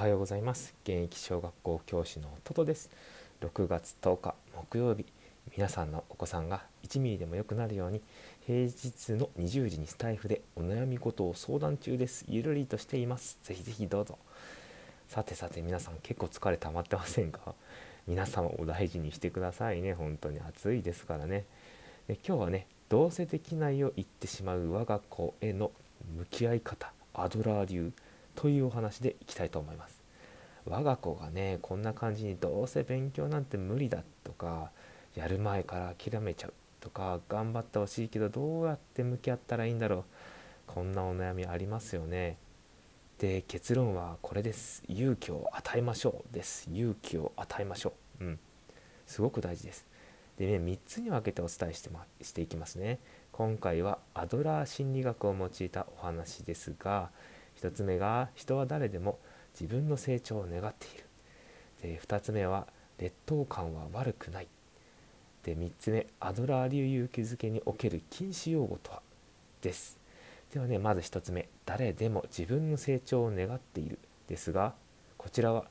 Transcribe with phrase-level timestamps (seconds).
[0.00, 0.72] はようございます。
[0.84, 2.88] 現役小学校教師のトトです。
[3.42, 5.04] 6月10日木曜日。
[5.54, 8.00] 皆さんのお子さんが1ミリでも良くなるように
[8.46, 12.24] 平日の20時にスタイフでお悩み事を相談中です。
[12.30, 13.38] ゆるりとしています。
[13.42, 14.16] ぜひぜひどうぞ。
[15.10, 17.54] さてさて皆さん結構疲れ溜まってませんか？
[18.08, 19.92] 皆様お大事にしてくださいね。
[19.92, 21.44] 本当に暑いですからね。
[22.08, 25.70] で今日はねどうせできないを言ってしまう我が子への
[26.16, 26.90] 向き合い方。
[27.12, 27.92] アドラー流。
[28.40, 30.00] というお話でいきたいと思います。
[30.64, 34.70] 我が子がねこんな感じにどうせ勉強なんて無理だとか
[35.14, 40.04] やる前から諦めちゃうとか頑張ってほしいけどどうやって向き合ったらいいんだろう
[40.66, 42.38] こんなお悩みありますよね。
[43.18, 44.82] で結論はこれです。
[44.88, 46.66] 勇気を与えましょうです。
[46.72, 48.24] 勇気を与えましょう。
[48.24, 48.38] うん。
[49.06, 49.86] すごく大事です。
[50.38, 53.00] でね3つに分けてお伝えして,、ま、していきますね。
[53.32, 57.10] 今回はアドラー心理学を用いたお話ですが
[57.60, 59.18] 1つ目が人は誰でも
[59.58, 61.04] 自分の成長を願っている。
[61.82, 62.66] で2つ目は
[62.98, 64.48] 劣等感は悪くない。
[65.42, 69.02] で3つ目アドラー流勇気づけにおける禁止用語とは？
[69.60, 69.98] です。
[70.52, 71.48] ではねまず1つ目。
[71.66, 73.98] 誰でも自分の成長を願っている。
[74.26, 74.74] ですが
[75.18, 75.66] こちらは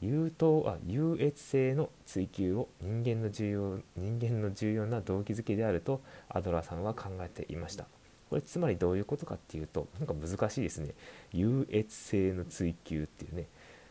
[0.00, 7.86] 優等あ優越性の追求を人間の重要人間の重要な動機づけであるとアドラーさんは考えていました。
[8.28, 10.94] これつまりどういうことかっていうとなんか難しいですね。
[11.32, 13.46] 優越性の追求っていうね。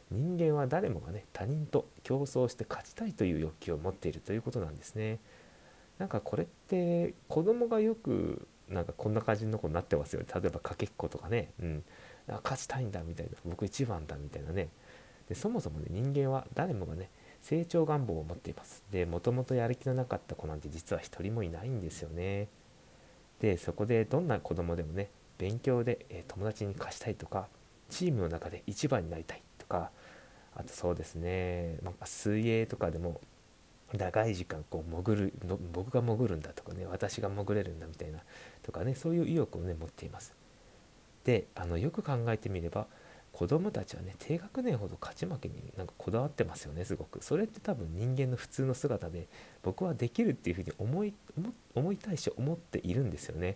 [0.09, 5.19] 人間は誰もがね他人と競争して勝ちたいという欲求を持っているということなんですね。
[5.97, 11.83] なんかこれって子供がよくなんかこんな感じの子になってますよ例えばかけっことかね、うん、
[12.43, 13.31] 勝ちたいんだみたいな。
[13.45, 14.69] 僕一番だみたいなね。
[15.27, 17.09] でそもそもね人間は誰もがね
[17.41, 18.83] 成長願望を持っています。
[18.91, 22.47] でもともとやる気のなかった子なんて実は一人もいないんですよね。
[23.39, 27.47] でそこでどんな子供でもね勉強で、え友達に貸したいとか
[27.89, 29.91] チームの中で一番になりたいとか
[30.55, 33.21] あとそうですね、まあ、水泳とかでも
[33.93, 38.19] 長い時間こう潜るの僕が潜るんだとかね私が潜れるんだみたいな
[38.63, 40.35] とかねそういう意欲をね持っています。
[41.23, 42.87] であのよく考えてみれば
[43.37, 47.23] 子供たちはね低学年ほど勝ち負けになんかこだわってますよねすごく。
[47.23, 49.27] それって多分人間の普通の姿で
[49.61, 51.13] 僕はできるっていうふうに思い
[51.75, 53.55] 思いたいし思っているんですよね。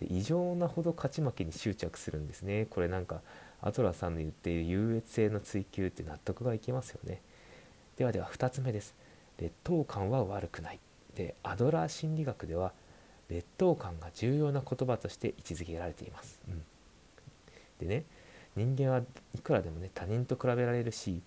[0.00, 2.66] で異常なほど勝ち負けに執着するんですね。
[2.70, 3.20] これなんか
[3.60, 7.20] アトラさんの言っている優越性の追求って納得がいきますよね。
[7.98, 8.94] ではでは2つ目です。
[9.36, 10.80] 劣等感は悪くない。
[11.14, 12.72] でアドラー心理学では
[13.28, 16.62] 劣等感が重要な言葉として位置づけられています、うん、
[17.86, 18.04] でね
[18.60, 19.00] 人間は
[19.34, 21.22] いくらでもね他人と比べられるし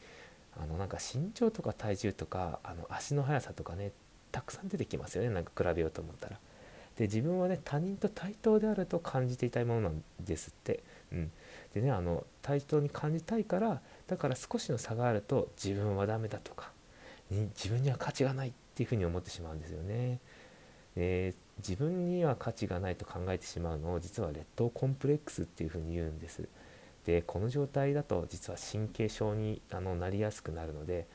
[0.55, 3.91] あのなんか身長とか体重とかあの足の速さとかね
[4.31, 6.39] たくさん出てきますよねなんか比べようと思ったら。
[6.97, 10.83] で自分はね他人と対等であると感じていたいものなんですって。
[11.11, 11.31] うん、
[11.73, 16.71] でねあの対等に感じたいからだから少しの差があると自分はダメだとか
[17.31, 20.19] 自分には価値がないっていうふうに思ってしまうんですよね。
[20.95, 26.47] で自分には価値がないと考えてしまうのを実は劣等コンプレックスっていうふうに言うんです。
[27.05, 31.07] でこの状態だと実は神経症にあのなりやすくなるので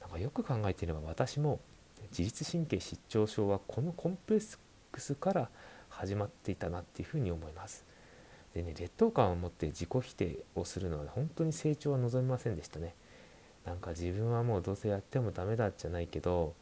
[0.00, 1.60] なんかよく考えていれば私も
[2.10, 4.58] 自律神経失調症はこのコンプレッ
[4.92, 5.48] クスから
[5.88, 7.84] 始まっていたなっていうふうに思います。
[8.54, 12.94] でね劣等感を持って自己否定をするのは本当に成長は望みませんでしたね。
[13.64, 16.54] なんか自分はもうどうせやってもダメだじゃないけど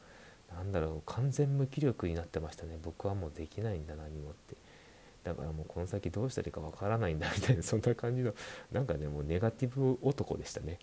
[0.55, 4.56] なんだろう完全無気力になってましたね僕はもうできないんだ何もって
[5.25, 8.34] だからもうこの先どうしたらいいかわからないんだみたいな そんな感じの
[8.72, 10.78] なんかねもうネガティブ男でしたね。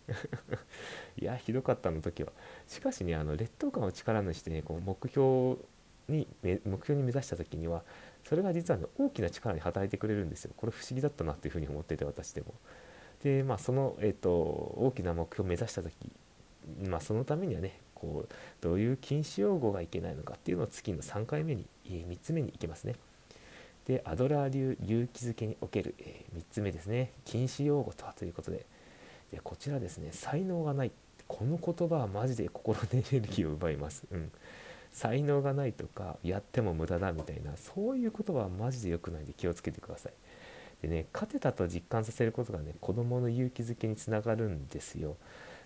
[1.19, 2.31] いやひどかったの時は。
[2.67, 5.57] しかしねあの劣等感を力にしてねこう目標
[6.07, 7.83] に目標に目指した時には
[8.23, 10.53] それが実は、ね、大きな力に働いてくれるんですよ。
[10.55, 12.53] これ不思議だったなっていうふうに思ってて私でも。
[13.23, 15.93] でまあその、えーと、大きな目標を目指した時
[16.87, 22.95] まあそのためにはねこうどういう禁止用語がいけないのかっていうのを次の3回目に3つ目にいきますね。
[23.89, 27.11] でアドラー流勇気づけにおける、えー、3つ目ですね。
[27.25, 28.67] 禁止用語とはということで。
[29.31, 30.09] でこちらですね。
[30.11, 30.91] 才能がない。
[31.27, 34.31] この言葉はマジで心のエネルギーを奪います、うん、
[34.91, 40.13] 才能がないとかやっても無駄だみたいなそういう言葉はマジで良くないんで気をつけてください。
[40.83, 45.17] でね勝てたと実感させることがね子供の勇気づけにつながるんですよ。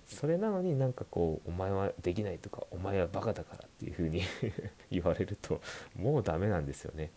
[0.05, 4.21] それなのになんかこうお前はできないとかお前はバカだからっていう風に
[4.91, 5.61] 言われると
[5.97, 7.11] もうダメなんですよね。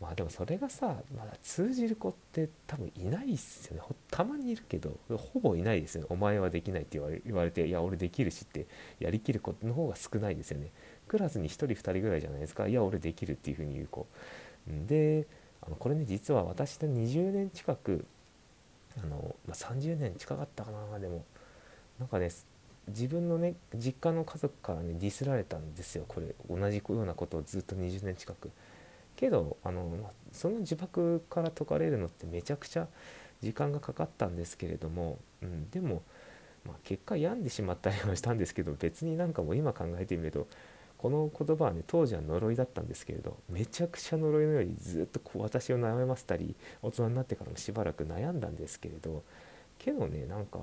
[0.00, 3.82] まあでもそれがさ、まだ通じる子って多分いないっすよね。
[4.10, 6.06] たまにいるけどほぼいないですよね。
[6.10, 8.66] お前はできないって言われていや俺できるしって
[9.00, 10.70] やりきる子の方が少ないですよね。
[11.08, 12.68] クラスに1人2人ぐらいじゃないですか。
[12.68, 14.06] いや俺できるっていうふうに言う子。
[14.86, 15.26] で
[15.62, 18.04] あのこれね実は私の20年近く
[19.02, 20.98] あの、まあ、30年近かったかな。
[21.00, 21.24] でも
[21.98, 22.30] なんかね
[22.86, 26.04] 自分のね実家の家族からねディスられたんですよ。
[26.06, 28.52] これ同じようなことをずっと20年近く。
[29.18, 29.90] けどあの
[30.30, 32.86] その呪縛から解かれるのってめちゃくちゃ
[33.42, 36.02] 時間がかかったんですけれども、うん、でも、
[36.64, 40.46] まあ、結果病んでしまったりはしたんですけど別になんかもう今考えてみると
[40.98, 49.24] この言葉はね当時は呪いだったんですけれどめちゃくちゃ呪いのようにずっとこう私を悩ませたり大人になってからもしばらく悩んだんですけれど
[49.78, 50.60] けどねなんか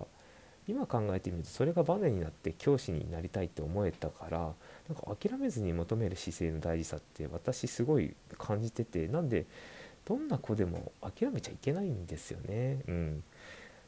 [0.67, 4.45] 今考えてみるとそれがバネになって教師になりたいって思えたからな
[4.93, 9.45] んか諦めずに求める姿勢の大事さって私すごい感じててなんで
[10.05, 12.79] どんな子でも諦めちゃいけないんですよね。
[12.87, 13.23] うん、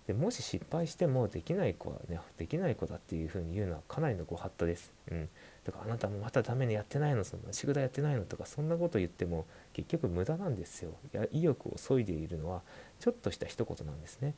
[0.07, 4.91] でもし失敗してもできない子はねできない子だっていうふうに言うのはかなりのご法度です。
[5.11, 5.29] うん、
[5.63, 10.91] だからあなたもまたダメにやってないのそんな宿題やってないのとかそんなこと言っても結局無駄なんですよ。
[11.13, 12.61] いや意欲を削いでいるのは
[12.99, 14.33] ちょっとした一言なんですね。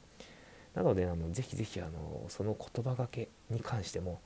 [0.80, 4.22] なのであのぜひぜひあのその言葉がけに関しても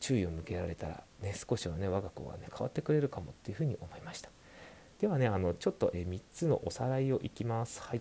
[0.00, 4.30] 注意を向けられたらね少しはね我が子はね変わってくれるかもっていうふうに思いました。
[4.98, 7.82] ではねあのちょっとえ3つのおさらいをいきます。
[7.82, 8.00] はい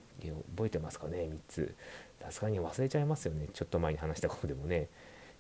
[0.56, 1.76] 覚えてますかね3つ。
[2.22, 3.50] さすがに忘れちゃいますよね。
[3.52, 4.88] ちょっと前に話したことでもね。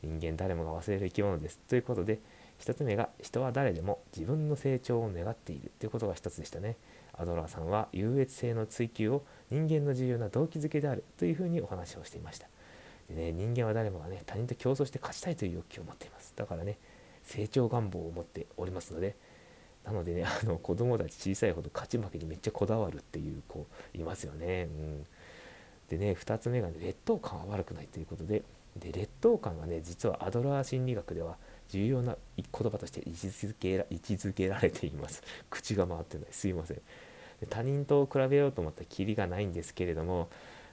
[0.03, 1.59] 人間誰もが忘れる生き物です。
[1.69, 2.19] ということで
[2.59, 5.71] 1つ目が人は誰でも自分の成長を願っている。
[5.79, 6.75] ということが1つでしたね。
[7.13, 12.47] アドラーさんは優越性の追求を人間の重要な動機づけであるというふうにお話をしていました
[13.09, 16.77] で、ね、人間は誰もがね他人と競争して勝ちたいという欲求を持っていますだからね
[17.23, 19.15] 成長願望を持っておりますので
[19.85, 24.63] なのでね あの子供たち小さいほど勝ち負けにめっちゃこだわるっていう子いますよね。
[24.63, 25.07] うん、
[25.89, 28.43] でね2つ目がね劣等感は悪くないということで
[28.75, 31.37] で劣等感はね実はアドラー心理学では
[31.69, 35.23] 重要な言葉として位置づけら位置づけられています。
[35.49, 36.81] 口が回ってないすいません。
[37.45, 40.29] 他人と比べようと思ったらキリがないんですけれども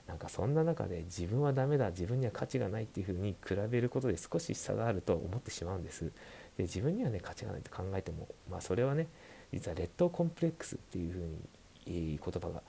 [0.06, 6.12] なんかそんな中で自分はダメだ自分には価値がないっていうふうに比べることで少し差があると思ってしまうんです。
[6.56, 9.08] で自分にはね価値がないと考えてもまあそれはね
[9.52, 11.38] 実は劣等コンプレックスっていうふうに、
[11.87, 12.62] えー、言葉が、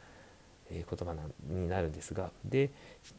[0.70, 2.72] えー、言葉なになるんですがで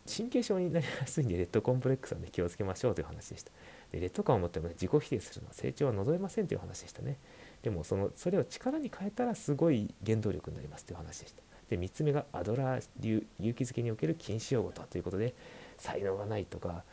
[0.06, 3.50] 神経症になりやすいんで劣等コンプレックスはね気をつけましょうという話でした
[3.92, 7.18] で劣等感を持っても、ね、自己否定するのは成長は望めませんという話でしたね
[7.62, 11.42] でもそのそれを力に変えたらすごい原動力になりますという話でした。
[11.68, 15.34] で3つ目がアドラー流勇気づけにおける禁止用語とということで
[15.78, 16.84] 才能がないとか、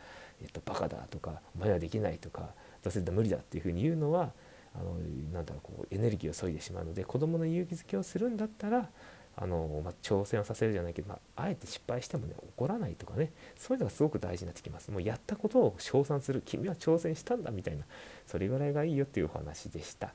[0.41, 2.49] えっと、バカだとかお前はできないとか
[2.81, 4.31] どうせ無理だっていうふうに言うのは
[4.75, 4.95] あの
[5.31, 8.89] なんだろうこうエネルギーを削いでしまうので子どもの勇気づけをするんだったら
[9.35, 14.91] あの、まあ、挑戦をさせるじゃないけど、まあ、あえて失敗してもね怒らないとかねそういうのがすごく大事になってきます。
[14.91, 16.41] もうやったことを称賛する。
[16.45, 17.85] 君は挑戦したんだみたいな
[18.25, 20.13] それぐらいがいいよっていうお話でした。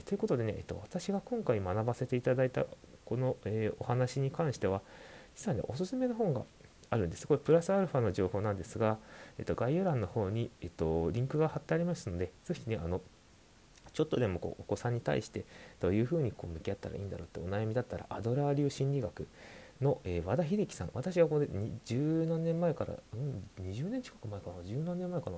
[0.00, 2.64] ということでね、えっと、私が今回学ばせていただいた
[3.04, 4.80] この、え、お話に関しては
[5.36, 6.42] 実はねおすすめの本が
[6.90, 7.26] あるんです。
[7.26, 8.98] これプラスアルファの情報なんですが、
[9.38, 13.00] えっと、概要欄の方に、えっと、リンクが貼ってありますので、ぜひね、あの、
[13.94, 15.44] ちょっとでもこうお子さんに対して
[15.80, 19.26] どういうふうにこう向き合ったらいいんだろうってお悩みだったら、アドラー流心理学
[19.80, 21.48] の、えー、和田秀樹さん、私はこれ
[21.84, 25.36] 十何年前から、うん、20年近く前かな、十何年前かな、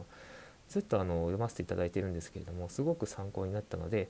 [0.69, 4.09] ずっとあの読ませていただいてるんですけれども、すごく参考になったので、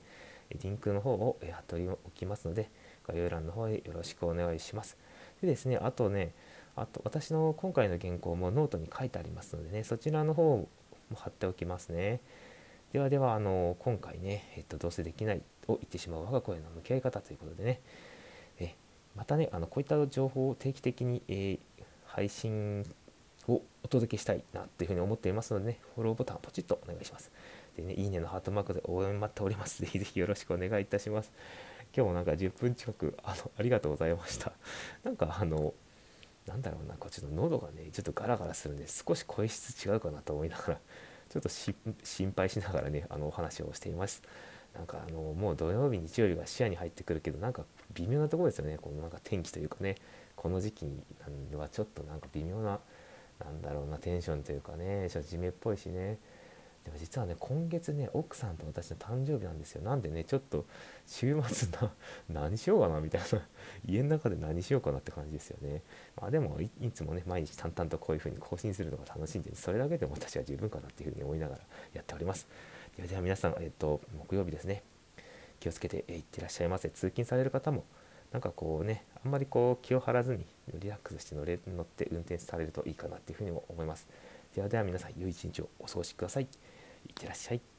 [0.61, 2.69] リンクの方を貼っておきますので、
[3.07, 4.97] 概要欄の方へよろしくお願いします。
[5.41, 6.33] でですね、あとね、
[6.75, 10.67] あと私の今回の原稿もノートに書いてありますのでねそちらの方も
[11.15, 12.19] 貼っておきますね
[12.91, 17.81] ではではあの今回ね、えっと、どうせできないを言ってしまう我が子への向き合い方ということでね
[18.59, 18.75] え
[19.15, 21.59] またねあのこういった情報を定期的に、えー、
[22.05, 22.85] 配信
[23.47, 27.31] をお届けしたいなというふうに思っていますのでねフォローボタンをポチッとお願いします。
[27.77, 29.81] でねいいねのハートマークで応援待っております。
[29.81, 31.31] ぜひぜひよろしくお願いいたします。
[31.95, 34.51] 今日もなんか10分近くあのありがとうございました。
[35.03, 35.73] なんかあの
[36.47, 40.79] なんだろうなこうちょっと喉がねちょっとガラガラするんで少し声質違うかなと思いながら
[41.29, 44.21] ちょっと心配しながらねあのお話をしています。
[44.73, 48.77] なんかあのもう土曜日日曜日が視野に入ってくるけどなんか微妙なところですよね。
[48.81, 49.95] このなんか天気というかね
[50.35, 51.01] この時期に
[51.55, 52.79] はちょっとなんか微妙な
[53.43, 56.19] なんだろうなテンションというかねちょっと地面っぽいしね。
[56.85, 59.81] でも実はね今月ね奥さんと私の誕生日なんですよ。
[59.81, 60.65] なんでねちょっと
[61.07, 61.91] 週末な
[62.29, 63.47] 何しようかなみたいな。
[63.87, 65.81] 家の中で何しようかなって感じですよね。
[66.15, 71.61] まあでもいつもね毎日淡々とこういう風に更新するのが楽しいんでそれだけでも私は十分かなっていう風に思いながら
[71.93, 72.47] やっております
[72.95, 74.83] ではでは皆さん、えっと、木曜日ですね
[75.59, 77.83] 気をつけていってらっしゃいませ通勤される方も
[78.35, 84.09] なんかこうねあんまりこう気を張らずにリラックスして乗れ乗って運転されるといいかなっていうふうにも思います
[84.53, 86.49] ではでは皆さん良い一日をお過ごしくださいいっ
[87.13, 87.74] てらっしゃい。